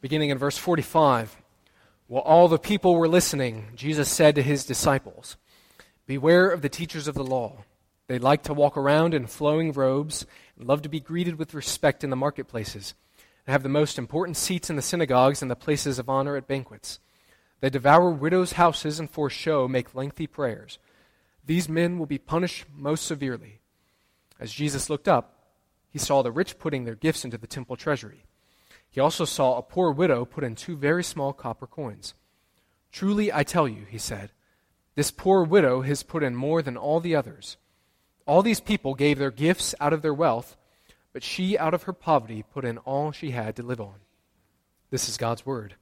[0.00, 1.36] Beginning in verse 45.
[2.06, 5.36] While all the people were listening, Jesus said to his disciples,
[6.06, 7.64] Beware of the teachers of the law.
[8.06, 10.26] They like to walk around in flowing robes
[10.58, 12.94] and love to be greeted with respect in the marketplaces
[13.44, 16.48] They have the most important seats in the synagogues and the places of honor at
[16.48, 16.98] banquets.
[17.60, 20.78] They devour widows' houses and for show make lengthy prayers.
[21.44, 23.60] These men will be punished most severely.
[24.40, 25.36] As Jesus looked up,
[25.90, 28.24] he saw the rich putting their gifts into the temple treasury.
[28.90, 32.14] He also saw a poor widow put in two very small copper coins.
[32.92, 34.30] Truly, I tell you, he said,
[34.96, 37.56] this poor widow has put in more than all the others.
[38.26, 40.56] All these people gave their gifts out of their wealth,
[41.12, 43.94] but she, out of her poverty, put in all she had to live on.
[44.90, 45.74] This is God's word.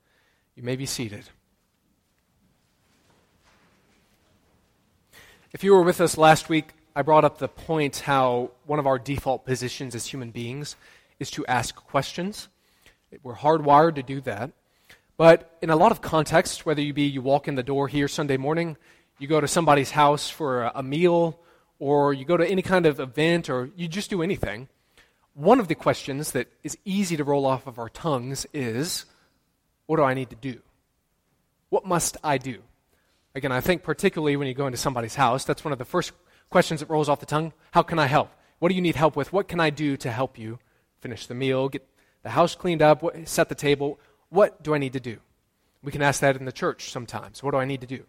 [0.55, 1.31] You may be seated.
[5.51, 8.87] If you were with us last week, I brought up the point how one of
[8.87, 10.77] our default positions as human beings
[11.19, 12.49] is to ask questions.
[13.23, 14.53] We're hardwired to do that.
[15.17, 18.07] But in a lot of contexts, whether you be you walk in the door here
[18.07, 18.77] Sunday morning,
[19.19, 21.41] you go to somebody's house for a, meal,
[21.79, 24.69] or you go to any kind of event, or you just do anything,
[25.35, 29.07] one of the questions that is easy to roll off of our tongues is,
[29.87, 30.61] What do I need to do?
[31.69, 32.59] What must I do?
[33.35, 36.13] Again, I think particularly when you go into somebody's house, that's one of the first
[36.51, 37.53] questions that rolls off the tongue.
[37.73, 38.31] How can I help?
[38.59, 39.33] What do you need help with?
[39.33, 40.59] What can I do to help you
[41.01, 41.87] finish the meal, get
[42.23, 43.99] the house cleaned up, set the table.
[44.29, 45.19] What do I need to do?
[45.83, 47.43] We can ask that in the church sometimes.
[47.43, 48.05] What do I need to do?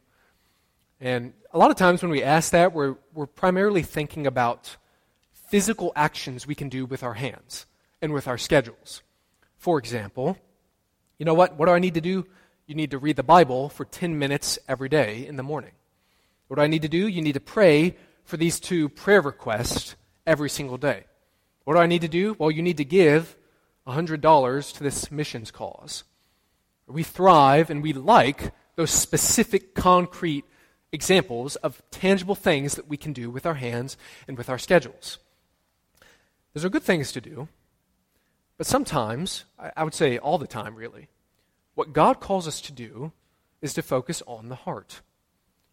[1.00, 4.76] And a lot of times when we ask that, we're, we're primarily thinking about
[5.32, 7.66] physical actions we can do with our hands
[8.02, 9.02] and with our schedules.
[9.58, 10.38] For example,
[11.18, 11.56] you know what?
[11.58, 12.26] What do I need to do?
[12.66, 15.72] You need to read the Bible for 10 minutes every day in the morning.
[16.48, 17.08] What do I need to do?
[17.08, 21.06] You need to pray for these two prayer requests every single day.
[21.64, 22.36] What do I need to do?
[22.38, 23.36] Well, you need to give
[23.90, 26.04] $100 to this missions cause.
[26.88, 30.46] We thrive and we like those specific, concrete
[30.92, 33.97] examples of tangible things that we can do with our hands
[34.28, 35.19] and with our schedules.
[36.53, 37.47] Those are good things to do,
[38.58, 41.08] but sometimes, I would say all the time really,
[41.75, 43.12] what God calls us to do
[43.62, 45.02] is to focus on the heart.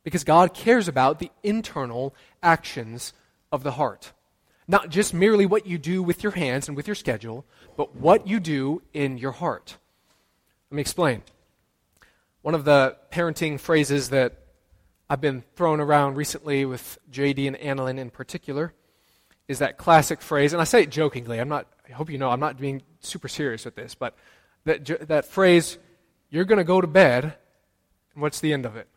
[0.05, 3.13] Because God cares about the internal actions
[3.51, 4.13] of the heart.
[4.69, 7.45] Not just merely what you do with your hands and with your schedule,
[7.77, 9.77] but what you do in your heart.
[10.71, 11.23] Let me explain.
[12.43, 14.41] One of the parenting phrases that
[15.09, 18.73] I've been throwing around recently with JD and Annalyn in particular
[19.47, 21.39] is that classic phrase, and I say it jokingly.
[21.39, 21.69] I'm not.
[21.89, 24.17] I hope you know I'm not being super serious with this, but
[24.65, 25.79] that that phrase,
[26.31, 27.25] "You're going to go to bed,"
[28.15, 28.89] and what's the end of it?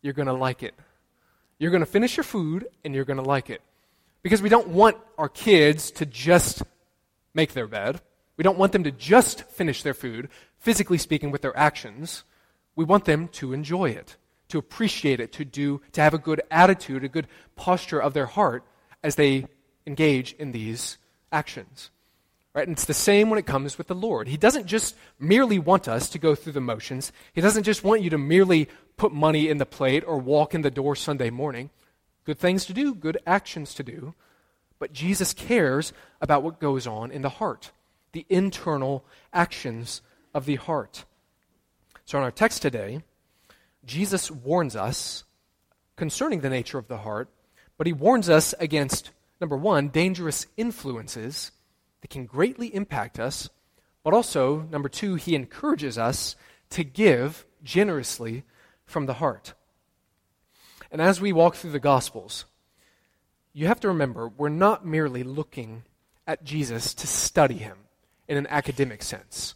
[0.00, 0.74] You're going to like it.
[1.58, 3.60] You're going to finish your food, and you're going to like it.
[4.22, 6.62] Because we don't want our kids to just
[7.34, 8.00] make their bed.
[8.36, 12.24] We don't want them to just finish their food, physically speaking, with their actions.
[12.76, 14.16] We want them to enjoy it,
[14.48, 18.26] to appreciate it, to do, to have a good attitude, a good posture of their
[18.26, 18.64] heart
[19.02, 19.46] as they
[19.86, 20.98] engage in these
[21.32, 21.90] actions.
[22.52, 22.66] Right?
[22.66, 24.26] And it's the same when it comes with the Lord.
[24.26, 27.12] He doesn't just merely want us to go through the motions.
[27.32, 30.62] He doesn't just want you to merely put money in the plate or walk in
[30.62, 31.70] the door Sunday morning.
[32.24, 34.14] Good things to do, good actions to do.
[34.78, 37.70] But Jesus cares about what goes on in the heart,
[38.12, 40.00] the internal actions
[40.34, 41.04] of the heart.
[42.04, 43.02] So, in our text today,
[43.84, 45.24] Jesus warns us
[45.96, 47.28] concerning the nature of the heart,
[47.76, 49.10] but he warns us against,
[49.40, 51.52] number one, dangerous influences
[52.00, 53.50] that can greatly impact us,
[54.02, 56.36] but also, number two, he encourages us
[56.70, 58.44] to give generously
[58.86, 59.52] from the heart.
[60.90, 62.46] And as we walk through the Gospels,
[63.52, 65.84] you have to remember we're not merely looking
[66.26, 67.78] at Jesus to study him
[68.28, 69.54] in an academic sense.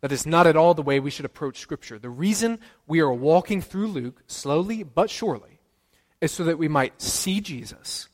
[0.00, 1.98] That is not at all the way we should approach Scripture.
[1.98, 5.60] The reason we are walking through Luke slowly but surely
[6.20, 8.08] is so that we might see Jesus.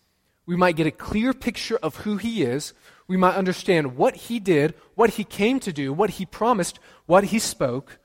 [0.46, 2.72] We might get a clear picture of who he is.
[3.06, 7.24] We might understand what he did, what he came to do, what he promised, what
[7.24, 7.98] he spoke.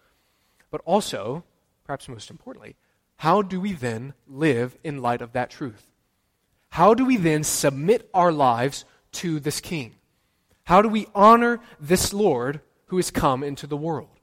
[0.71, 1.43] But also,
[1.85, 2.75] perhaps most importantly,
[3.19, 5.85] how do we then live in light of that truth?
[6.69, 9.95] How do we then submit our lives to this King?
[10.63, 14.21] How do we honor this Lord who has come into the world?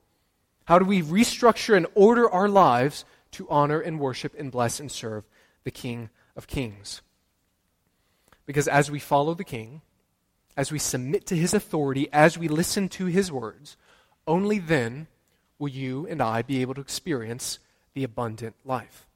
[0.64, 4.90] How do we restructure and order our lives to honor and worship and bless and
[4.90, 5.25] serve
[5.64, 7.02] the King of Kings?
[8.46, 9.82] Because as we follow the King,
[10.56, 13.76] as we submit to his authority, as we listen to his words,
[14.26, 15.06] only then
[15.58, 17.58] will you and I be able to experience
[17.96, 19.08] the abundant life.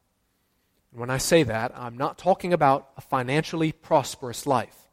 [0.91, 4.89] And when I say that, I'm not talking about a financially prosperous life.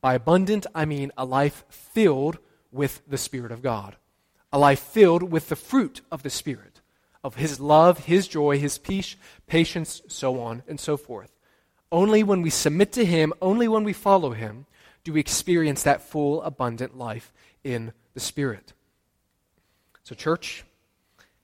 [0.00, 2.38] By abundant, I mean a life filled
[2.70, 3.96] with the Spirit of God,
[4.52, 6.80] a life filled with the fruit of the Spirit,
[7.24, 9.16] of His love, His joy, His peace,
[9.48, 11.32] patience, so on and so forth.
[11.90, 14.66] Only when we submit to Him, only when we follow Him,
[15.02, 17.32] do we experience that full, abundant life
[17.64, 18.72] in the Spirit.
[20.04, 20.64] So, church,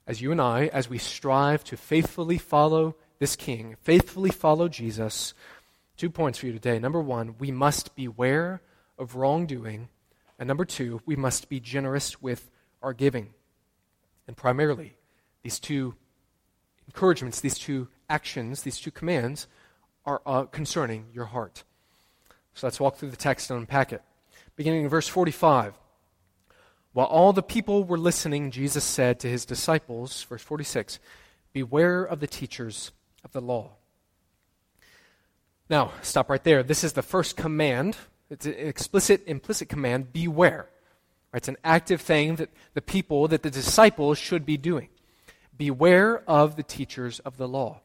[0.06, 5.34] as you and I, as we strive to faithfully follow this King, faithfully follow Jesus,
[5.96, 6.78] two points for you today.
[6.78, 8.60] Number one, we must beware
[8.98, 9.88] of wrongdoing.
[10.38, 12.50] And number two, we must be generous with
[12.82, 13.34] our giving.
[14.26, 14.96] And primarily,
[15.42, 15.94] these two
[16.86, 19.46] encouragements, these two actions, these two commands
[20.04, 21.64] are uh, concerning your heart.
[22.54, 24.02] So let's walk through the text and unpack it.
[24.56, 25.78] Beginning in verse 45.
[26.92, 30.98] While all the people were listening, Jesus said to his disciples, verse 46,
[31.52, 32.92] Beware of the teachers
[33.24, 33.72] of the law.
[35.70, 36.62] Now, stop right there.
[36.62, 37.96] This is the first command.
[38.28, 40.68] It's an explicit, implicit command beware.
[41.32, 44.88] It's an active thing that the people, that the disciples should be doing.
[45.56, 47.80] Beware of the teachers of the law.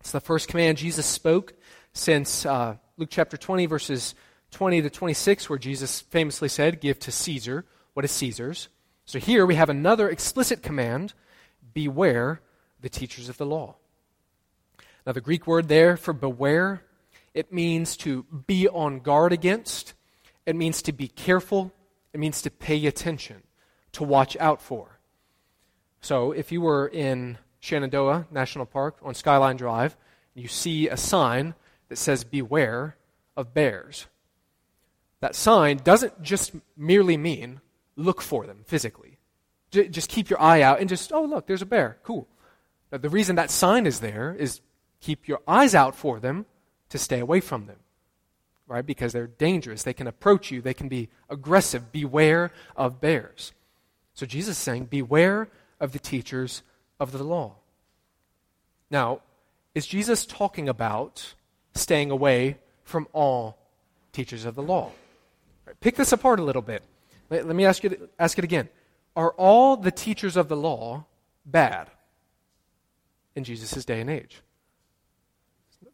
[0.00, 1.54] It's the first command Jesus spoke
[1.92, 4.16] since uh, Luke chapter 20, verses
[4.50, 7.64] 20 to 26, where Jesus famously said, Give to Caesar
[7.94, 8.68] what is Caesar's.
[9.06, 11.14] So here we have another explicit command
[11.72, 12.40] beware
[12.80, 13.76] the teachers of the law.
[15.06, 16.82] Now, the Greek word there for beware,
[17.34, 19.94] it means to be on guard against,
[20.46, 21.72] it means to be careful,
[22.12, 23.42] it means to pay attention,
[23.92, 24.98] to watch out for.
[26.00, 29.96] So, if you were in Shenandoah National Park on Skyline Drive,
[30.34, 31.54] you see a sign
[31.88, 32.96] that says beware
[33.36, 34.06] of bears.
[35.20, 37.60] That sign doesn't just merely mean
[37.96, 39.18] look for them physically.
[39.70, 41.98] J- just keep your eye out and just, oh, look, there's a bear.
[42.02, 42.28] Cool.
[42.90, 44.60] Now, the reason that sign is there is
[45.00, 46.46] keep your eyes out for them
[46.90, 47.78] to stay away from them.
[48.66, 48.86] Right?
[48.86, 49.82] Because they're dangerous.
[49.82, 51.92] They can approach you, they can be aggressive.
[51.92, 53.52] Beware of bears.
[54.14, 55.48] So Jesus is saying, beware
[55.80, 56.62] of the teachers
[57.00, 57.56] of the law.
[58.90, 59.20] Now,
[59.74, 61.34] is Jesus talking about
[61.74, 63.58] staying away from all
[64.12, 64.92] teachers of the law?
[65.80, 66.82] Pick this apart a little bit.
[67.34, 68.68] Let, let me ask, you, ask it again.
[69.16, 71.04] Are all the teachers of the law
[71.44, 71.90] bad
[73.34, 74.40] in Jesus' day and age?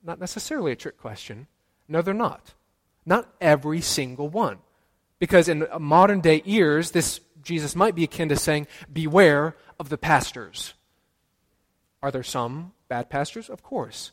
[0.03, 1.47] Not necessarily a trick question.
[1.89, 2.53] No, they're not.
[3.07, 4.59] Not every single one.
[5.19, 9.99] Because in modern day ears, this Jesus might be akin to saying, Beware of the
[9.99, 10.75] pastors.
[12.03, 13.49] Are there some bad pastors?
[13.49, 14.13] Of course.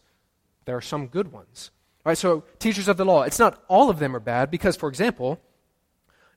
[0.63, 1.71] There are some good ones.
[2.05, 4.77] All right, so teachers of the law, it's not all of them are bad because,
[4.77, 5.41] for example,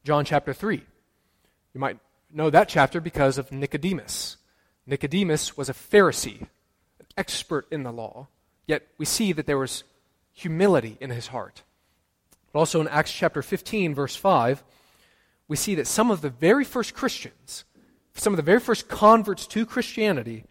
[0.05, 0.83] John chapter 3.
[1.75, 1.99] You might
[2.33, 4.37] know that chapter because of Nicodemus.
[4.87, 6.41] Nicodemus was a Pharisee,
[6.99, 8.29] an expert in the law,
[8.67, 9.85] yet we see that there was
[10.33, 11.63] humility in his heart.
[12.53, 14.65] But also in Acts chapter 15, verse 5,
[15.49, 17.65] we see that some of the very first Christians,
[18.15, 20.45] some of the very first converts to Christianity,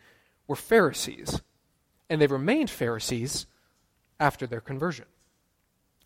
[0.48, 1.42] were Pharisees.
[2.10, 3.46] And they remained Pharisees
[4.20, 5.06] after their conversion.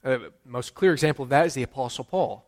[0.04, 2.45] Uh, the most clear example of that is the Apostle Paul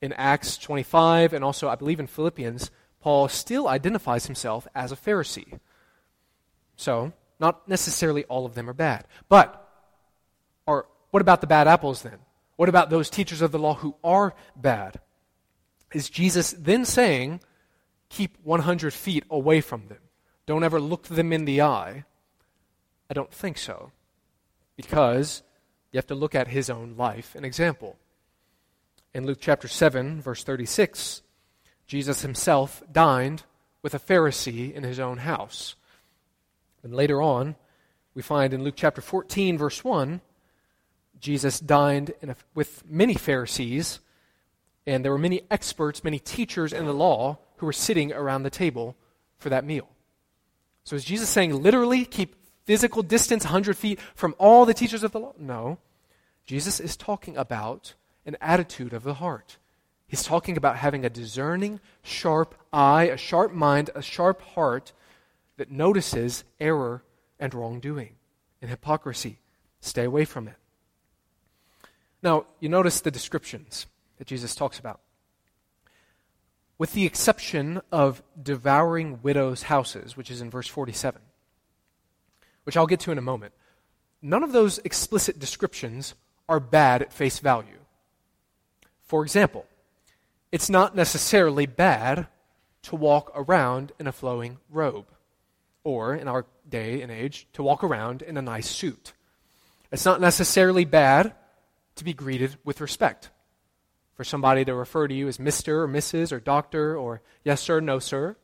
[0.00, 2.70] in Acts 25 and also, I believe, in Philippians,
[3.00, 5.58] Paul still identifies himself as a Pharisee.
[6.76, 9.06] So, not necessarily all of them are bad.
[9.28, 9.68] But,
[10.66, 12.18] or what about the bad apples then?
[12.56, 15.00] What about those teachers of the law who are bad?
[15.92, 17.40] Is Jesus then saying,
[18.08, 19.98] keep 100 feet away from them?
[20.46, 22.04] Don't ever look them in the eye?
[23.08, 23.92] I don't think so.
[24.76, 25.42] Because
[25.92, 27.96] you have to look at his own life and example.
[29.12, 31.22] In Luke chapter 7, verse 36,
[31.86, 33.42] Jesus himself dined
[33.82, 35.74] with a Pharisee in his own house.
[36.84, 37.56] And later on,
[38.14, 40.20] we find in Luke chapter 14, verse 1,
[41.18, 43.98] Jesus dined a, with many Pharisees,
[44.86, 48.50] and there were many experts, many teachers in the law who were sitting around the
[48.50, 48.96] table
[49.38, 49.88] for that meal.
[50.84, 55.10] So is Jesus saying literally keep physical distance 100 feet from all the teachers of
[55.10, 55.34] the law?
[55.36, 55.78] No.
[56.46, 57.94] Jesus is talking about
[58.26, 59.56] an attitude of the heart.
[60.06, 64.92] He's talking about having a discerning, sharp eye, a sharp mind, a sharp heart
[65.56, 67.04] that notices error
[67.38, 68.14] and wrongdoing
[68.60, 69.38] and hypocrisy.
[69.80, 70.56] Stay away from it.
[72.22, 73.86] Now, you notice the descriptions
[74.18, 75.00] that Jesus talks about.
[76.76, 81.20] With the exception of devouring widows' houses, which is in verse 47,
[82.64, 83.52] which I'll get to in a moment,
[84.22, 86.14] none of those explicit descriptions
[86.48, 87.79] are bad at face value.
[89.10, 89.66] For example,
[90.52, 92.28] it's not necessarily bad
[92.82, 95.06] to walk around in a flowing robe,
[95.82, 99.12] or in our day and age, to walk around in a nice suit.
[99.90, 101.34] It's not necessarily bad
[101.96, 103.30] to be greeted with respect.
[104.14, 105.82] For somebody to refer to you as Mr.
[105.82, 106.30] or Mrs.
[106.30, 108.36] or Doctor or yes, sir, no, sir,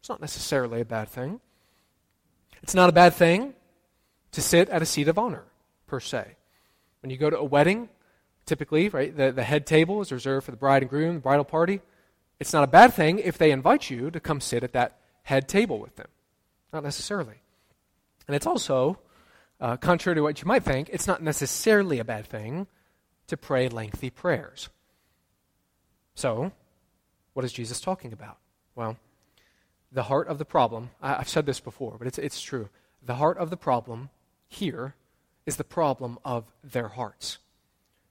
[0.00, 1.38] It's not necessarily a bad thing.
[2.62, 3.52] It's not a bad thing
[4.32, 5.44] to sit at a seat of honor,
[5.86, 6.36] per se.
[7.02, 7.90] When you go to a wedding,
[8.46, 11.44] typically, right, the, the head table is reserved for the bride and groom, the bridal
[11.44, 11.80] party.
[12.40, 15.48] It's not a bad thing if they invite you to come sit at that head
[15.48, 16.08] table with them.
[16.72, 17.36] Not necessarily.
[18.26, 18.98] And it's also,
[19.60, 22.66] uh, contrary to what you might think, it's not necessarily a bad thing
[23.28, 24.68] to pray lengthy prayers.
[26.14, 26.52] So,
[27.32, 28.38] what is Jesus talking about?
[28.74, 28.96] Well,
[29.92, 32.68] the heart of the problem, I, have said this before, but it's, it's true.
[33.02, 34.10] The heart of the problem
[34.48, 34.94] here
[35.46, 37.38] is the problem of their hearts.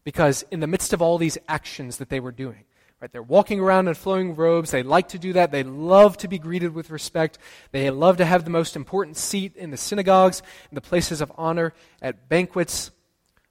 [0.03, 2.65] Because in the midst of all these actions that they were doing,
[2.99, 6.27] right, they're walking around in flowing robes, they like to do that, they love to
[6.27, 7.37] be greeted with respect,
[7.71, 11.31] they love to have the most important seat in the synagogues, in the places of
[11.37, 12.91] honor, at banquets.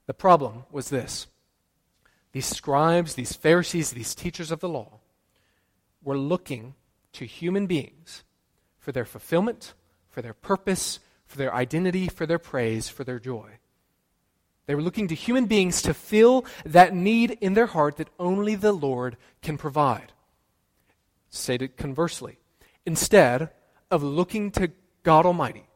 [0.06, 1.26] The problem was this
[2.32, 5.00] these scribes, these Pharisees, these teachers of the law
[6.02, 6.74] were looking
[7.12, 8.24] to human beings
[8.78, 9.74] for their fulfillment,
[10.08, 13.58] for their purpose, for their identity, for their praise, for their joy.
[14.66, 18.54] They were looking to human beings to fill that need in their heart that only
[18.54, 20.12] the Lord can provide.
[21.30, 22.38] Stated conversely,
[22.86, 23.50] instead
[23.90, 24.70] of looking to
[25.02, 25.66] God Almighty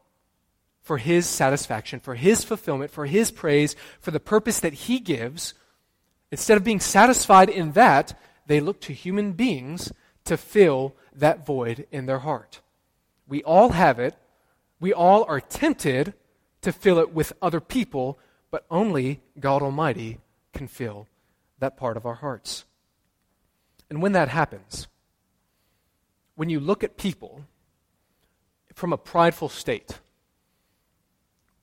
[0.81, 5.53] for His satisfaction, for His fulfillment, for His praise, for the purpose that He gives,
[6.31, 9.91] instead of being satisfied in that, they look to human beings
[10.23, 12.61] to fill that void in their heart.
[13.27, 14.15] We all have it.
[14.79, 16.13] We all are tempted
[16.61, 18.19] to fill it with other people,
[18.51, 20.19] but only God Almighty
[20.53, 21.07] can fill
[21.59, 22.65] that part of our hearts.
[23.89, 24.87] And when that happens,
[26.35, 27.45] when you look at people
[28.73, 29.99] from a prideful state,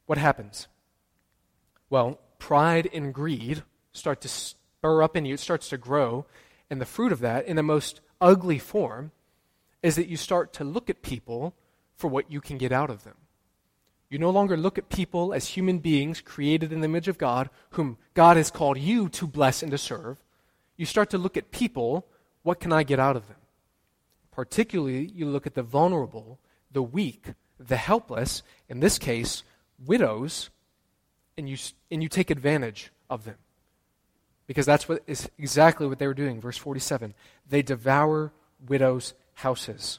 [0.06, 0.68] what happens?
[1.88, 3.62] Well, pride and greed
[3.92, 6.26] start to spur up in you, it starts to grow,
[6.68, 9.12] and the fruit of that, in the most ugly form,
[9.82, 11.54] is that you start to look at people
[11.96, 13.14] for what you can get out of them.
[14.14, 17.50] You no longer look at people as human beings created in the image of God,
[17.70, 20.22] whom God has called you to bless and to serve.
[20.76, 22.06] You start to look at people,
[22.44, 23.38] what can I get out of them?
[24.30, 26.38] Particularly, you look at the vulnerable,
[26.70, 29.42] the weak, the helpless, in this case,
[29.84, 30.48] widows,
[31.36, 31.56] and you,
[31.90, 33.38] and you take advantage of them.
[34.46, 36.40] Because that's what is exactly what they were doing.
[36.40, 37.14] Verse 47
[37.50, 38.30] they devour
[38.64, 39.98] widows' houses.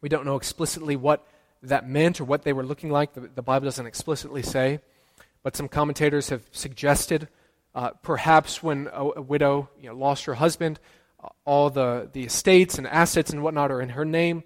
[0.00, 1.26] We don't know explicitly what
[1.68, 3.14] that meant or what they were looking like.
[3.14, 4.80] The, the Bible doesn't explicitly say.
[5.42, 7.28] But some commentators have suggested
[7.74, 10.80] uh, perhaps when a, a, widow you know, lost her husband,
[11.22, 14.44] uh, all the, the estates and assets and whatnot are in her name.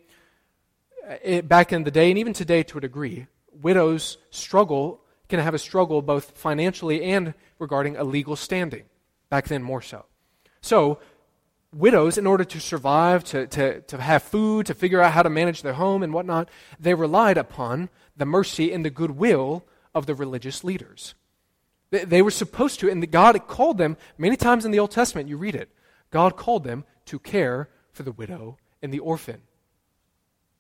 [1.09, 5.41] Uh, it, back in the day, and even today to a degree, widows struggle, can
[5.41, 8.85] have a struggle both financially and regarding a legal standing.
[9.29, 10.07] Back then, more so.
[10.63, 10.99] So,
[11.73, 15.31] widows, in order to survive, to, to, to have food, to figure out how to
[15.31, 16.49] manage their home and whatnot,
[16.81, 21.15] they relied upon the mercy and the goodwill of the religious leaders.
[21.91, 25.29] They, they were supposed to, and God called them, many times in the Old Testament,
[25.29, 25.71] you read it,
[26.11, 29.43] God called them to care for the widow and the orphan.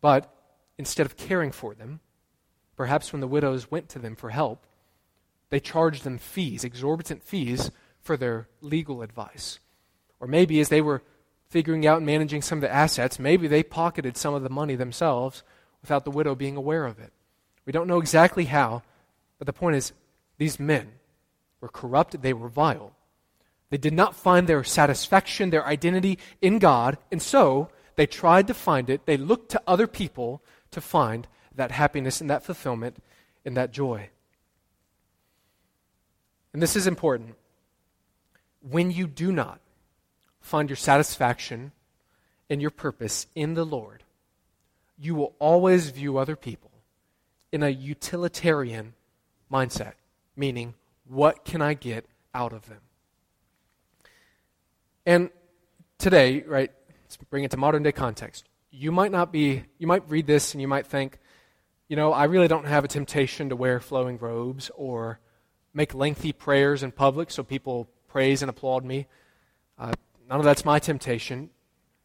[0.01, 0.33] But
[0.77, 2.01] instead of caring for them,
[2.77, 4.67] perhaps when the widows went to them for help,
[5.51, 9.59] they charged them fees, exorbitant fees, for their legal advice.
[10.21, 11.03] Or maybe as they were
[11.49, 14.75] figuring out and managing some of the assets, maybe they pocketed some of the money
[14.75, 15.43] themselves
[15.81, 17.13] without the widow being aware of it.
[17.65, 18.83] We don't know exactly how,
[19.39, 19.93] but the point is,
[20.39, 20.93] these men
[21.61, 22.93] were corrupt, they were vile.
[23.71, 28.55] They did not find their satisfaction, their identity in God, and so they tried to
[28.55, 29.05] find it.
[29.05, 32.97] They looked to other people to find that happiness and that fulfillment
[33.45, 34.11] and that joy.
[36.53, 37.35] And this is important.
[38.61, 39.61] When you do not
[40.49, 41.73] find your satisfaction
[42.51, 44.03] and your purpose in the Lord,
[44.99, 46.71] you will always view other people
[47.53, 48.95] in a utilitarian
[49.53, 49.93] mindset,
[50.37, 50.75] meaning,
[51.07, 52.81] what can I get out of them?
[55.07, 55.31] And
[55.99, 56.71] today, right,
[57.03, 58.45] let's bring it to modern day context.
[58.71, 61.19] You might not be, you might read this and you might think,
[61.89, 65.21] you know, I really don't have a temptation to wear flowing robes or
[65.73, 69.07] make lengthy prayers in public so people praise and applaud me.
[69.79, 69.93] Uh,
[70.29, 71.51] none of that's my temptation.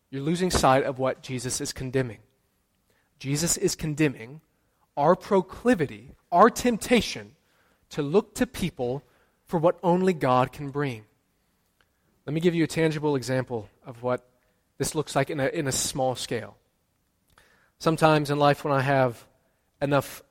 [0.10, 2.20] You're losing sight of what Jesus is condemning.
[3.20, 4.42] Jesus is condemning
[4.96, 7.36] our proclivity, our temptation
[7.90, 9.04] to look to people
[9.46, 11.06] for what only God can bring.
[12.26, 14.26] Let me give you a tangible example of what
[14.78, 16.58] this looks like in a, in a small scale.
[17.80, 19.26] Sometimes in life, when I have
[19.82, 20.24] enough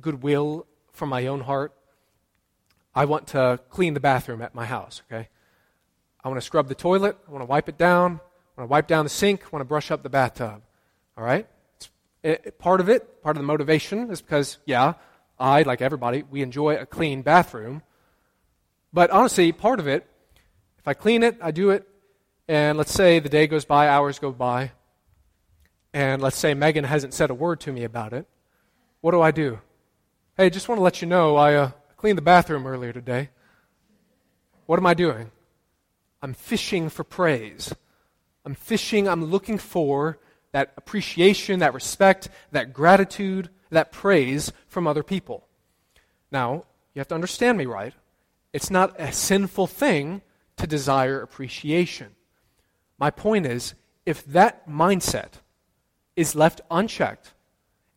[0.00, 1.72] goodwill from my own heart,
[2.94, 5.28] I want to clean the bathroom at my house, okay?
[6.26, 7.16] I want to scrub the toilet.
[7.28, 8.14] I want to wipe it down.
[8.56, 9.44] I want to wipe down the sink.
[9.44, 10.60] I want to brush up the bathtub.
[11.16, 11.46] All right?
[12.24, 14.94] It, part of it, part of the motivation, is because, yeah,
[15.38, 17.80] I, like everybody, we enjoy a clean bathroom.
[18.92, 20.04] But honestly, part of it,
[20.78, 21.86] if I clean it, I do it,
[22.48, 24.72] and let's say the day goes by, hours go by,
[25.94, 28.26] and let's say Megan hasn't said a word to me about it,
[29.00, 29.60] what do I do?
[30.36, 33.28] Hey, just want to let you know I uh, cleaned the bathroom earlier today.
[34.66, 35.30] What am I doing?
[36.26, 37.72] I'm fishing for praise.
[38.44, 40.18] I'm fishing, I'm looking for
[40.50, 45.46] that appreciation, that respect, that gratitude, that praise from other people.
[46.32, 47.94] Now, you have to understand me right.
[48.52, 50.20] It's not a sinful thing
[50.56, 52.16] to desire appreciation.
[52.98, 55.34] My point is, if that mindset
[56.16, 57.34] is left unchecked,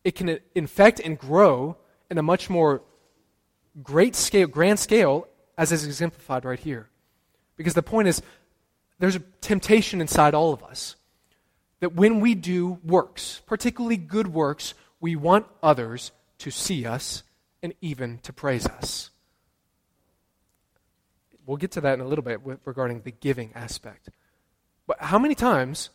[0.04, 2.82] it can infect and grow in a much more
[3.82, 5.26] great scale, grand scale,
[5.58, 6.90] as is exemplified right here.
[7.60, 8.22] Because the point is,
[9.00, 10.96] there's a temptation inside all of us
[11.80, 17.22] that when we do works, particularly good works, we want others to see us
[17.62, 19.10] and even to praise us.
[21.44, 24.08] We'll get to that in a little bit regarding the giving aspect.
[24.86, 25.90] But how many times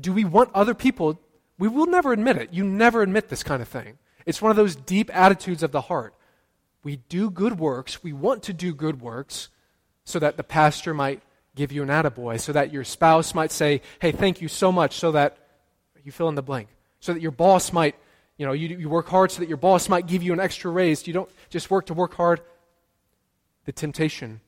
[0.00, 1.20] do we want other people?
[1.58, 2.50] We will never admit it.
[2.50, 3.98] You never admit this kind of thing.
[4.24, 6.14] It's one of those deep attitudes of the heart.
[6.82, 9.50] We do good works, we want to do good works
[10.04, 11.22] so that the pastor might
[11.54, 14.96] give you an attaboy, so that your spouse might say, hey, thank you so much,
[14.96, 15.38] so that
[16.02, 16.68] you fill in the blank,
[17.00, 17.94] so that your boss might,
[18.36, 20.70] you know, you, you work hard so that your boss might give you an extra
[20.70, 21.06] raise.
[21.06, 22.40] You don't just work to work hard.
[23.64, 24.40] The temptation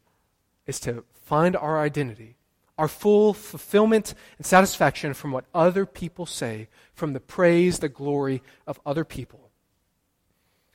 [0.66, 2.36] is to find our identity,
[2.76, 8.42] our full fulfillment and satisfaction from what other people say, from the praise, the glory
[8.66, 9.50] of other people.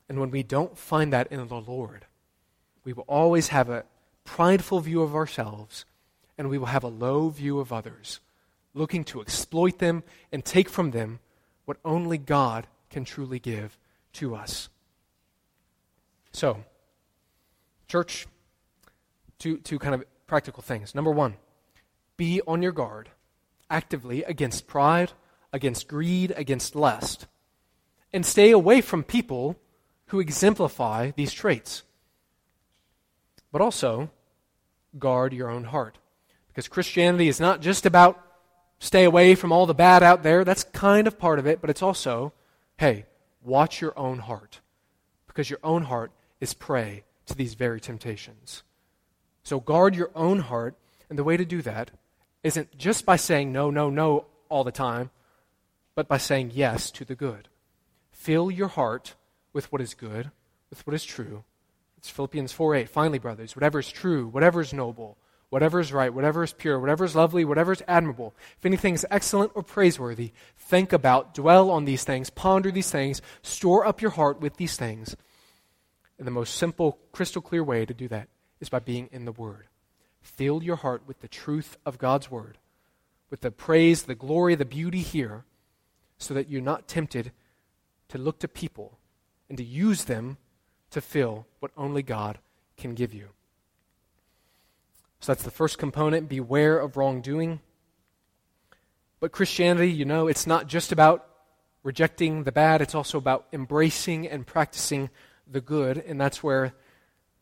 [0.09, 2.05] And when we don't find that in the Lord,
[2.83, 3.85] we will always have a
[4.23, 5.85] prideful view of ourselves
[6.37, 8.19] and we will have a low view of others,
[8.73, 11.19] looking to exploit them and take from them
[11.65, 13.77] what only God can truly give
[14.13, 14.69] to us.
[16.31, 16.63] So,
[17.87, 18.25] church,
[19.37, 20.95] two, two kind of practical things.
[20.95, 21.35] Number one,
[22.17, 23.09] be on your guard
[23.69, 25.13] actively against pride,
[25.53, 27.27] against greed, against lust,
[28.13, 29.57] and stay away from people
[30.07, 31.83] who exemplify these traits.
[33.51, 34.09] But also,
[34.97, 35.97] guard your own heart.
[36.47, 38.21] Because Christianity is not just about
[38.79, 40.43] stay away from all the bad out there.
[40.43, 42.33] That's kind of part of it, but it's also,
[42.77, 43.05] hey,
[43.43, 44.59] watch your own heart.
[45.27, 48.63] Because your own heart is prey to these very temptations.
[49.43, 50.75] So guard your own heart,
[51.09, 51.91] and the way to do that
[52.43, 55.11] isn't just by saying no, no, no all the time,
[55.95, 57.47] but by saying yes to the good.
[58.11, 59.15] Fill your heart
[59.53, 60.31] with what is good,
[60.69, 61.43] with what is true.
[62.01, 62.89] It's Philippians 4 8.
[62.89, 65.19] Finally, brothers, whatever is true, whatever is noble,
[65.51, 69.05] whatever is right, whatever is pure, whatever is lovely, whatever is admirable, if anything is
[69.11, 74.09] excellent or praiseworthy, think about, dwell on these things, ponder these things, store up your
[74.09, 75.15] heart with these things.
[76.17, 79.31] And the most simple, crystal clear way to do that is by being in the
[79.31, 79.67] Word.
[80.21, 82.57] Fill your heart with the truth of God's Word,
[83.29, 85.45] with the praise, the glory, the beauty here,
[86.17, 87.31] so that you're not tempted
[88.09, 88.97] to look to people
[89.49, 90.37] and to use them
[90.91, 92.39] to fill what only God
[92.77, 93.29] can give you.
[95.19, 97.59] So that's the first component beware of wrongdoing.
[99.19, 101.27] But Christianity, you know, it's not just about
[101.83, 105.09] rejecting the bad, it's also about embracing and practicing
[105.47, 105.97] the good.
[105.97, 106.73] And that's where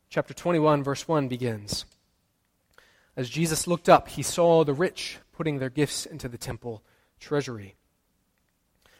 [0.09, 1.85] chapter 21, verse 1 begins.
[3.15, 6.83] As Jesus looked up, he saw the rich putting their gifts into the temple
[7.19, 7.75] treasury.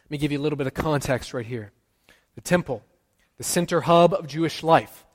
[0.04, 1.72] Let me give you a little bit of context right here.
[2.34, 2.82] The temple,
[3.40, 5.06] the center hub of Jewish life.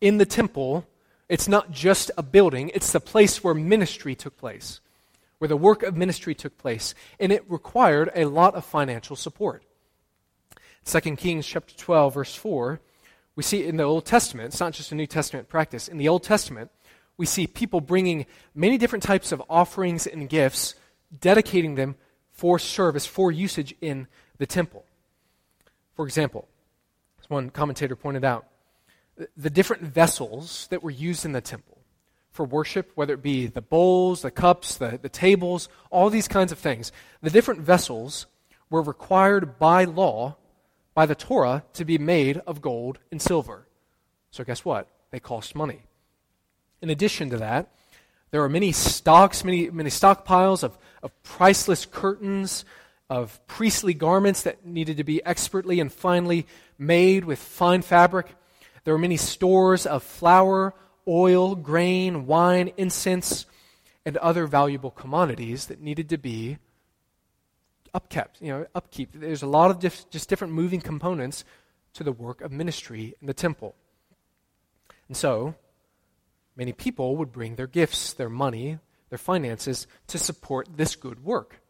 [0.00, 0.86] In the temple,
[1.28, 4.78] it's not just a building, it's the place where ministry took place,
[5.38, 9.64] where the work of ministry took place, and it required a lot of financial support.
[10.84, 12.78] 2 Kings chapter 12 verse 4,
[13.34, 15.88] we see in the Old Testament, it's not just a New Testament practice.
[15.88, 16.70] In the Old Testament,
[17.16, 20.76] we see people bringing many different types of offerings and gifts,
[21.20, 21.96] dedicating them
[22.30, 24.06] for service, for usage in
[24.38, 24.84] the temple.
[25.96, 26.46] For example,
[27.32, 28.46] one commentator pointed out,
[29.36, 31.78] the different vessels that were used in the temple
[32.30, 36.50] for worship, whether it be the bowls, the cups, the, the tables, all these kinds
[36.50, 36.90] of things.
[37.20, 38.26] The different vessels
[38.70, 40.36] were required by law,
[40.94, 43.66] by the Torah, to be made of gold and silver.
[44.30, 44.88] So, guess what?
[45.10, 45.82] They cost money.
[46.80, 47.68] In addition to that,
[48.30, 52.64] there are many stocks, many, many stockpiles of, of priceless curtains,
[53.10, 56.46] of priestly garments that needed to be expertly and finely
[56.86, 58.34] made with fine fabric.
[58.84, 60.74] There were many stores of flour,
[61.06, 63.46] oil, grain, wine, incense,
[64.04, 66.58] and other valuable commodities that needed to be
[67.94, 69.10] upkept, you know, upkeep.
[69.14, 71.44] There's a lot of diff- just different moving components
[71.94, 73.74] to the work of ministry in the temple.
[75.08, 75.54] And so,
[76.56, 78.78] many people would bring their gifts, their money,
[79.10, 81.60] their finances to support this good work.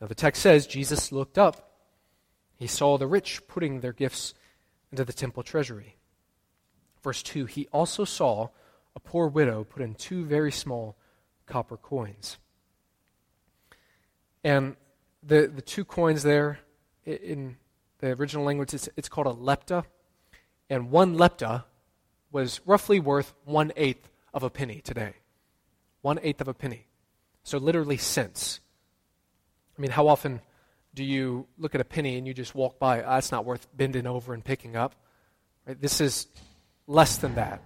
[0.00, 1.73] Now, the text says Jesus looked up.
[2.56, 4.34] He saw the rich putting their gifts
[4.90, 5.96] into the temple treasury.
[7.02, 8.48] Verse 2 He also saw
[8.96, 10.96] a poor widow put in two very small
[11.46, 12.38] copper coins.
[14.42, 14.76] And
[15.22, 16.60] the, the two coins there,
[17.04, 17.56] in
[17.98, 19.84] the original language, it's, it's called a lepta.
[20.68, 21.64] And one lepta
[22.30, 25.14] was roughly worth one eighth of a penny today.
[26.02, 26.86] One eighth of a penny.
[27.42, 28.60] So literally cents.
[29.76, 30.40] I mean, how often
[30.94, 33.02] do you look at a penny and you just walk by?
[33.02, 34.94] Ah, oh, that's not worth bending over and picking up.
[35.66, 35.80] Right?
[35.80, 36.26] This is
[36.86, 37.62] less than that.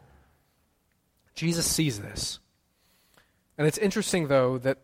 [1.35, 2.39] Jesus sees this.
[3.57, 4.79] And it's interesting, though, that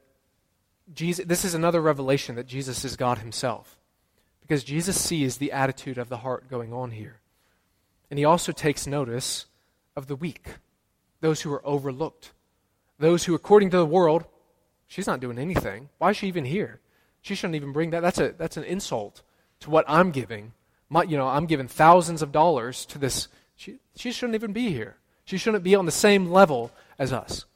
[0.93, 3.79] Jesus, this is another revelation that Jesus is God himself.
[4.41, 7.21] Because Jesus sees the attitude of the heart going on here.
[8.11, 9.47] And he also takes notice
[9.97, 10.57] of the weak,
[11.21, 12.33] those who are overlooked,
[12.99, 14.27] those who, according to the world,
[14.87, 15.89] she's not doing anything.
[15.99, 16.81] Why is she even here?
[17.25, 18.01] She shouldn't even bring that.
[18.01, 19.23] That's, a, that's an insult
[19.61, 20.53] to what I'm giving.
[20.91, 23.29] My, you know, I'm giving thousands of dollars to this.
[23.57, 24.99] She, she shouldn't even be here.
[25.25, 27.47] She shouldn't be on the same level as us.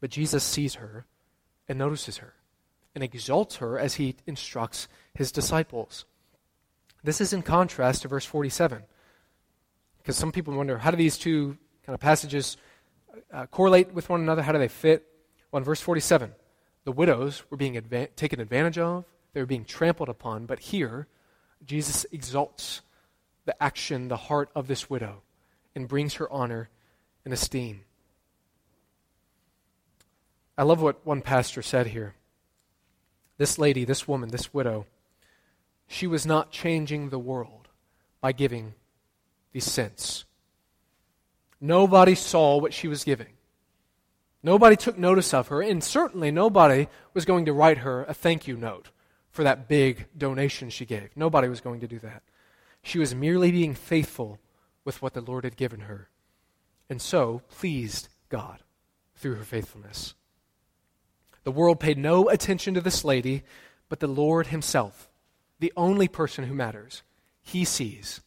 [0.00, 1.06] But Jesus sees her
[1.68, 2.34] and notices her
[2.96, 6.04] and exalts her as he instructs his disciples.
[7.04, 8.82] This is in contrast to verse 47.
[9.98, 12.56] Because some people wonder how do these two kind of passages
[13.32, 14.42] uh, correlate with one another?
[14.42, 15.06] How do they fit?
[15.52, 16.32] Well, in verse 47,
[16.88, 21.06] the widows were being adva- taken advantage of, they were being trampled upon, but here,
[21.66, 22.80] Jesus exalts
[23.44, 25.20] the action, the heart of this widow,
[25.74, 26.70] and brings her honor
[27.26, 27.82] and esteem.
[30.56, 32.14] I love what one pastor said here.
[33.36, 34.86] This lady, this woman, this widow,
[35.86, 37.68] she was not changing the world
[38.22, 38.72] by giving
[39.52, 40.24] these cents.
[41.60, 43.34] Nobody saw what she was giving.
[44.48, 48.48] Nobody took notice of her, and certainly nobody was going to write her a thank
[48.48, 48.88] you note
[49.28, 51.10] for that big donation she gave.
[51.14, 52.22] Nobody was going to do that.
[52.82, 54.38] She was merely being faithful
[54.86, 56.08] with what the Lord had given her,
[56.88, 58.60] and so pleased God
[59.16, 60.14] through her faithfulness.
[61.44, 63.42] The world paid no attention to this lady,
[63.90, 65.10] but the Lord Himself,
[65.60, 67.02] the only person who matters,
[67.42, 68.22] He sees,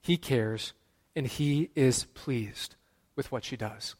[0.00, 0.72] He cares,
[1.14, 2.74] and He is pleased
[3.14, 3.96] with what she does.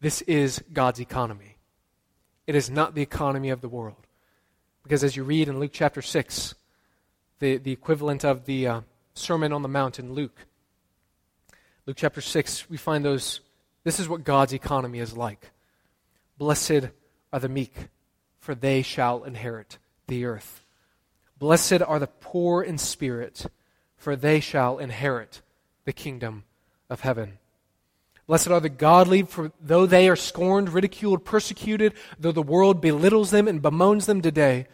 [0.00, 1.56] This is God's economy.
[2.46, 4.06] It is not the economy of the world.
[4.82, 6.54] Because as you read in Luke chapter 6,
[7.38, 8.80] the, the equivalent of the uh,
[9.14, 10.46] Sermon on the Mount in Luke,
[11.86, 13.40] Luke chapter 6, we find those.
[13.84, 15.52] This is what God's economy is like.
[16.36, 16.90] Blessed
[17.32, 17.74] are the meek,
[18.40, 19.78] for they shall inherit
[20.08, 20.64] the earth.
[21.38, 23.46] Blessed are the poor in spirit,
[23.96, 25.42] for they shall inherit
[25.84, 26.44] the kingdom
[26.90, 27.38] of heaven.
[28.26, 33.30] Blessed are the godly, for though they are scorned, ridiculed, persecuted, though the world belittles
[33.30, 34.66] them and bemoans them today,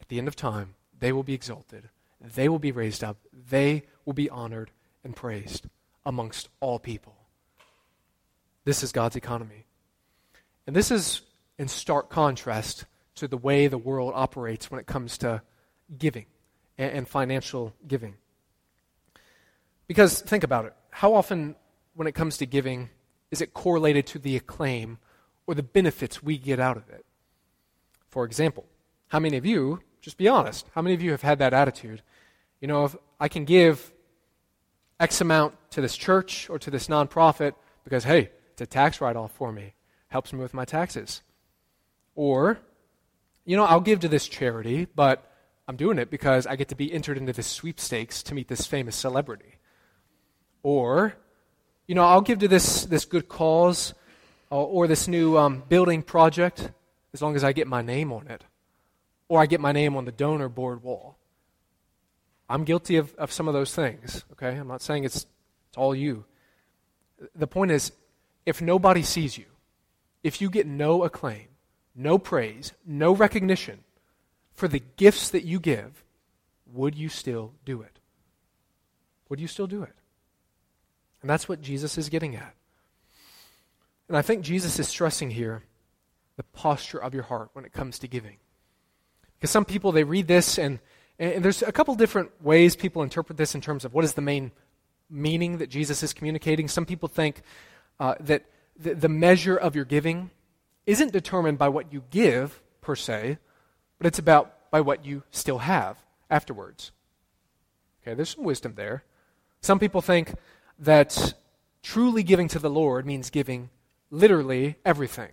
[0.00, 1.88] at the end of time, they will be exalted.
[2.20, 3.16] They will be raised up.
[3.32, 4.70] They will be honored
[5.02, 5.66] and praised
[6.06, 7.16] amongst all people.
[8.64, 9.66] This is God's economy.
[10.66, 11.22] And this is
[11.58, 12.84] in stark contrast
[13.16, 15.42] to the way the world operates when it comes to
[15.98, 16.26] giving
[16.78, 18.14] and, financial giving.
[19.86, 20.74] Because think about it.
[20.90, 21.56] How often
[21.94, 22.90] when it comes to giving,
[23.30, 24.98] is it correlated to the acclaim
[25.46, 27.04] or the benefits we get out of it?
[28.08, 28.66] For example,
[29.08, 32.02] how many of you, just be honest, how many of you have had that attitude?
[32.60, 33.92] You know, if I can give
[35.00, 39.16] X amount to this church or to this nonprofit because, hey, it's a tax write
[39.16, 39.74] off for me,
[40.08, 41.22] helps me with my taxes.
[42.14, 42.58] Or,
[43.44, 45.28] you know, I'll give to this charity, but
[45.66, 48.66] I'm doing it because I get to be entered into this sweepstakes to meet this
[48.66, 49.58] famous celebrity.
[50.62, 51.14] Or,
[51.86, 53.94] you know, I'll give to this, this good cause
[54.50, 56.70] or, uh, or this new um, building project
[57.12, 58.44] as long as I get my name on it.
[59.28, 61.16] Or I get my name on the donor board wall.
[62.48, 64.56] I'm guilty of, of some of those things, okay?
[64.56, 65.26] I'm not saying it's,
[65.68, 66.24] it's all you.
[67.34, 67.92] The point is,
[68.44, 69.46] if nobody sees you,
[70.22, 71.48] if you get no acclaim,
[71.94, 73.84] no praise, no recognition
[74.52, 76.04] for the gifts that you give,
[76.72, 77.98] would you still do it?
[79.28, 79.94] Would you still do it?
[81.22, 82.54] And that's what Jesus is getting at.
[84.08, 85.62] And I think Jesus is stressing here
[86.36, 88.36] the posture of your heart when it comes to giving.
[89.34, 90.80] Because some people, they read this, and,
[91.18, 94.20] and there's a couple different ways people interpret this in terms of what is the
[94.20, 94.52] main
[95.08, 96.68] meaning that Jesus is communicating.
[96.68, 97.42] Some people think
[98.00, 98.44] uh, that
[98.76, 100.30] the, the measure of your giving
[100.86, 103.38] isn't determined by what you give, per se,
[103.98, 106.90] but it's about by what you still have afterwards.
[108.02, 109.04] Okay, there's some wisdom there.
[109.60, 110.34] Some people think
[110.78, 111.34] that
[111.82, 113.70] truly giving to the Lord means giving
[114.10, 115.30] literally everything.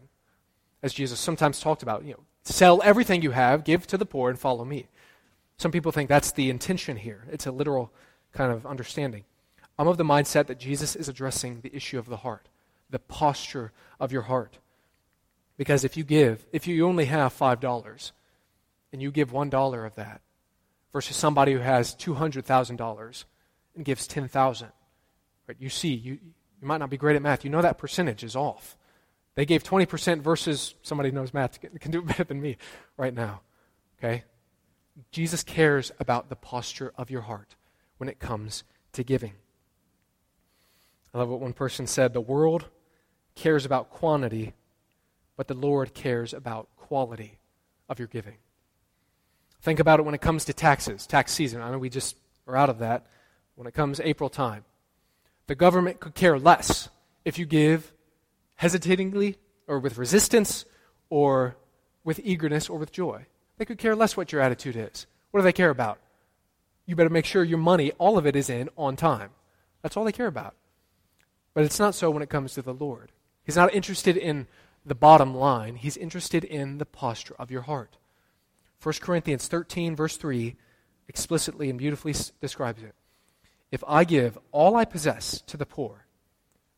[0.82, 4.30] As Jesus sometimes talked about, you know, sell everything you have, give to the poor,
[4.30, 4.88] and follow me.
[5.58, 7.26] Some people think that's the intention here.
[7.32, 7.92] It's a literal
[8.32, 9.26] kind of understanding.
[9.78, 12.48] I'm of the mindset that Jesus is addressing the issue of the heart,
[12.90, 14.58] the posture of your heart.
[15.58, 18.12] Because if you give, if you only have $5
[18.94, 20.22] and you give $1 of that
[20.94, 23.24] versus somebody who has $200,000
[23.76, 24.70] and gives 10,000,
[25.50, 25.58] right?
[25.60, 26.20] You see, you,
[26.62, 27.44] you might not be great at math.
[27.44, 28.78] You know that percentage is off.
[29.34, 32.58] They gave 20% versus somebody who knows math can do it better than me
[32.98, 33.42] right now.
[33.98, 34.24] Okay?
[35.12, 37.56] Jesus cares about the posture of your heart
[37.98, 39.34] when it comes to giving.
[41.14, 42.66] I love what one person said the world
[43.34, 44.54] cares about quantity,
[45.36, 47.40] but the Lord cares about quality
[47.88, 48.36] of your giving.
[49.62, 51.62] Think about it when it comes to taxes, tax season.
[51.62, 53.08] I know we just are out of that
[53.56, 54.64] when it comes April time.
[55.50, 56.90] The government could care less
[57.26, 57.92] if you give
[58.58, 60.64] hesitatingly or with resistance
[61.10, 61.58] or
[62.04, 63.26] with eagerness or with joy.
[63.58, 65.08] They could care less what your attitude is.
[65.32, 65.98] What do they care about?
[66.86, 69.32] You better make sure your money, all of it, is in on time.
[69.82, 70.54] That's all they care about.
[71.56, 73.12] But it's not so when it comes to the Lord.
[73.44, 74.46] He's not interested in
[74.86, 77.98] the bottom line, He's interested in the posture of your heart.
[78.84, 80.56] 1 Corinthians 13, verse 3,
[81.08, 82.94] explicitly and beautifully describes it.
[83.72, 86.06] If I give all I possess to the poor,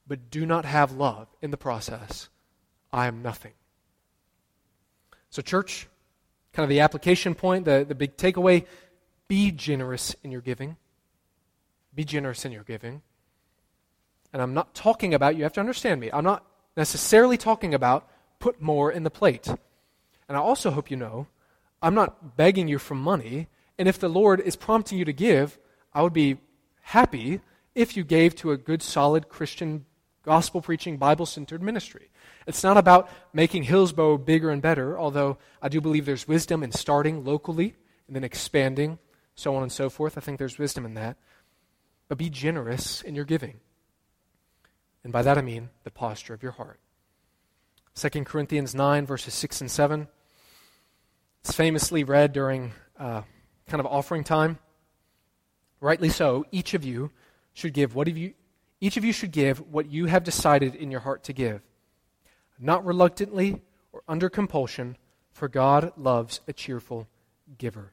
[0.08, 2.30] but do not have love in the process,
[2.92, 3.54] I am nothing.
[5.30, 5.88] So, church,
[6.52, 8.66] kind of the application point, the, the big takeaway
[9.28, 10.76] be generous in your giving.
[11.96, 13.02] Be generous in your giving.
[14.34, 18.10] And I'm not talking about, you have to understand me, I'm not necessarily talking about
[18.40, 19.48] put more in the plate.
[20.28, 21.28] And I also hope you know,
[21.82, 23.48] I'm not begging you for money.
[23.78, 25.58] And if the Lord is prompting you to give,
[25.94, 26.38] I would be
[26.92, 27.40] happy
[27.74, 29.86] if you gave to a good, solid Christian,
[30.24, 32.12] gospel preaching, Bible centered ministry.
[32.46, 36.74] It's not about making Hillsboro bigger and better, although I do believe there's wisdom in
[36.74, 37.76] starting locally
[38.08, 39.00] and then expanding,
[39.36, 40.18] so on and so forth.
[40.18, 41.16] I think there's wisdom in that.
[42.10, 43.62] But be generous in your giving.
[45.06, 46.80] And by that I mean the posture of your heart.
[47.96, 50.08] 2 Corinthians 9, verses 6 and 7.
[51.40, 53.22] It's famously read during uh,
[53.68, 54.60] kind of offering time.
[55.82, 57.12] Rightly so, each of you
[57.54, 58.34] should give what you
[58.80, 61.62] each of you should give what you have decided in your heart to give,
[62.60, 64.96] not reluctantly or under compulsion,
[65.34, 67.08] for God loves a cheerful
[67.58, 67.92] giver.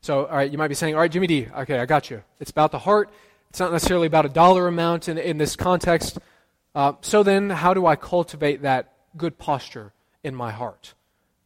[0.00, 2.22] So, all right, you might be saying, all right, Jimmy D, okay, I got you.
[2.40, 3.10] It's about the heart.
[3.50, 6.18] It's not necessarily about a dollar amount in, in this context.
[6.74, 9.92] Uh, so then, how do I cultivate that good posture
[10.24, 10.94] in my heart?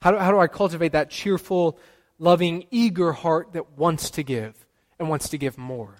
[0.02, 1.78] How do, how do I cultivate that cheerful,
[2.18, 4.66] loving, eager heart that wants to give
[4.98, 5.96] and wants to give more?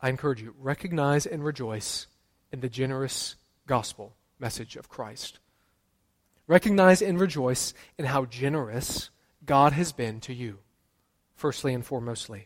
[0.00, 2.06] I encourage you, recognize and rejoice
[2.52, 3.34] in the generous
[3.66, 5.38] gospel message of Christ.
[6.46, 9.10] Recognize and rejoice in how generous
[9.44, 10.58] God has been to you,
[11.34, 12.44] firstly and foremostly.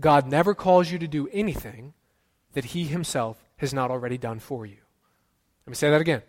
[0.00, 1.94] God never calls you to do anything
[2.54, 4.78] that He Himself has not already done for you.
[5.66, 6.22] Let me say that again.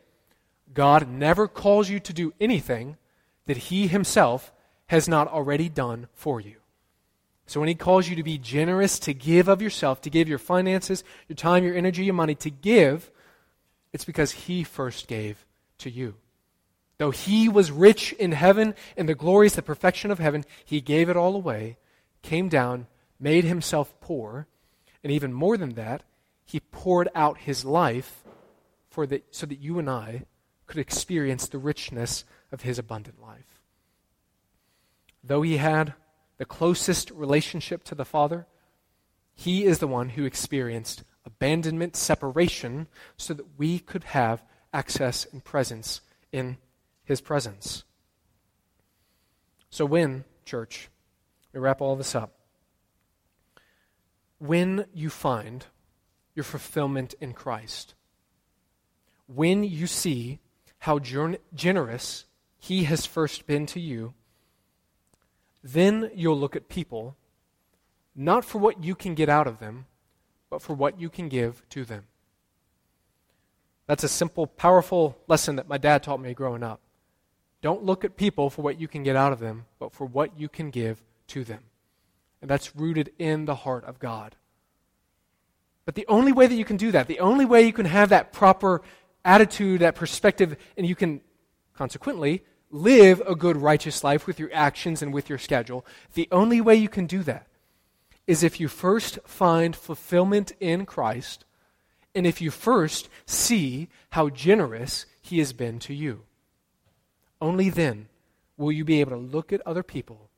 [0.73, 2.97] God never calls you to do anything
[3.49, 4.53] that He Himself
[4.87, 6.57] has not already done for you.
[7.47, 10.37] So when He calls you to be generous, to give of yourself, to give your
[10.37, 13.09] finances, your time, your energy, your money, to give,
[13.91, 15.47] it's because He first gave
[15.79, 16.13] to you.
[16.99, 21.09] Though He was rich in heaven, in the glories, the perfection of heaven, He gave
[21.09, 21.77] it all away,
[22.21, 22.85] came down,
[23.19, 24.45] made Himself poor,
[25.03, 26.03] and even more than that,
[26.45, 28.23] He poured out His life
[28.91, 30.25] for the, so that you and I
[30.67, 33.61] could experience the richness of his abundant life.
[35.23, 35.93] Though he had
[36.37, 38.47] the closest relationship to the Father,
[39.33, 45.43] he is the one who experienced abandonment, separation, so that we could have access and
[45.43, 46.57] presence in
[47.03, 47.83] his presence.
[49.69, 50.89] So, when, church,
[51.53, 52.33] we wrap all this up,
[54.39, 55.65] when you find
[56.33, 57.93] your fulfillment in Christ,
[59.27, 60.39] when you see
[60.79, 62.25] how generous
[62.59, 64.13] He has first been to you,
[65.63, 67.15] then you'll look at people
[68.15, 69.85] not for what you can get out of them,
[70.49, 72.05] but for what you can give to them.
[73.87, 76.81] That's a simple, powerful lesson that my dad taught me growing up.
[77.61, 80.39] Don't look at people for what you can get out of them, but for what
[80.39, 81.63] you can give to them.
[82.41, 84.35] And that's rooted in the heart of God.
[85.85, 88.09] But the only way that you can do that, the only way you can have
[88.09, 88.81] that proper
[89.25, 91.21] attitude, that perspective, and you can
[91.73, 96.61] consequently, live a good, righteous life with your actions and with your schedule, the only
[96.61, 97.47] way you can do that
[98.27, 101.45] is if you first find fulfillment in Christ
[102.13, 106.23] and if you first see how generous He has been to you.
[107.41, 108.07] Only then
[108.57, 110.29] will you be able to look at other people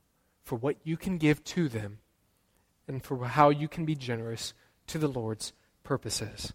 [0.43, 1.99] for what you can give to them
[2.87, 4.53] and for how you can be generous
[4.87, 6.53] to the Lord's purposes.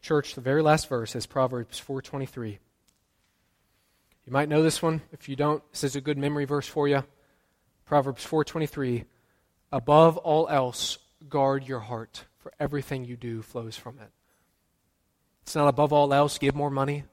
[0.00, 2.58] Church, the very last verse is Proverbs 4:23.
[4.30, 5.02] You might know this one.
[5.10, 7.02] If you don't, this is a good memory verse for you.
[7.84, 9.04] Proverbs 4:23,
[9.72, 14.12] above all else, guard your heart, for everything you do flows from it.
[15.42, 17.06] It's not above all else, give more money.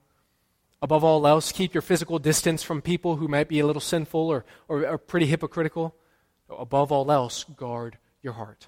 [0.80, 4.30] Above all else, keep your physical distance from people who might be a little sinful
[4.30, 5.96] or, or, or pretty hypocritical.
[6.52, 8.68] Above all else, guard your heart.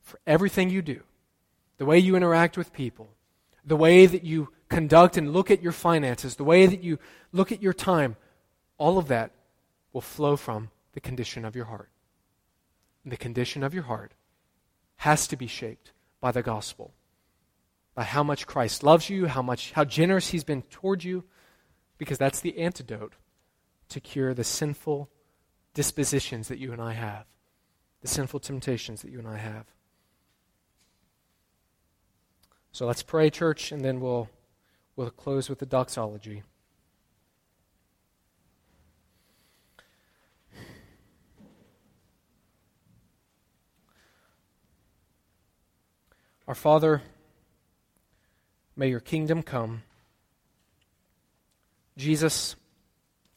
[0.00, 1.04] For everything you do,
[1.76, 3.10] the way you interact with people,
[3.64, 6.98] the way that you conduct and look at your finances, the way that you
[7.32, 8.16] look at your time,
[8.76, 9.32] all of that
[9.92, 11.90] will flow from the condition of your heart.
[13.02, 14.12] And the condition of your heart
[14.96, 16.92] has to be shaped by the gospel,
[17.94, 21.24] by how much Christ loves you, how much how generous he's been toward you,
[21.96, 23.14] because that's the antidote
[23.88, 25.08] to cure the sinful
[25.74, 27.24] dispositions that you and I have,
[28.02, 29.66] the sinful temptations that you and I have.
[32.72, 34.28] So let's pray, church, and then we'll,
[34.98, 36.42] we'll close with the doxology.
[46.48, 47.02] Our Father,
[48.74, 49.84] may your kingdom come.
[51.96, 52.56] Jesus,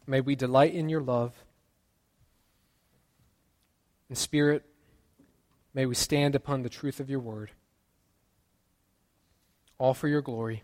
[0.07, 1.35] may we delight in your love.
[4.09, 4.65] In spirit,
[5.75, 7.51] may we stand upon the truth of your word
[9.77, 10.63] all for your glory.